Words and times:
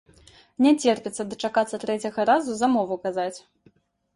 Не 0.65 0.71
церпіцца 0.85 1.25
дачакацца 1.33 1.81
трэцяга 1.83 2.25
разу 2.31 2.57
замову 2.63 2.95
казаць. 3.05 3.37